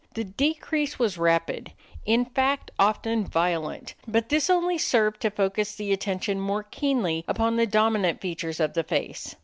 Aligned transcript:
The 0.15 0.23
decrease 0.23 0.97
was 0.97 1.19
rapid; 1.19 1.73
in 2.07 2.25
fact 2.25 2.71
often 2.79 3.23
violent, 3.23 3.93
but 4.07 4.29
this 4.29 4.49
only 4.49 4.79
served 4.79 5.21
to 5.21 5.29
focus 5.29 5.75
the 5.75 5.93
attention 5.93 6.39
more 6.39 6.63
keenly 6.63 7.23
upon 7.27 7.55
the 7.55 7.67
dominant 7.67 8.19
features 8.19 8.59
of 8.59 8.73
the 8.73 8.81
face. 8.83 9.35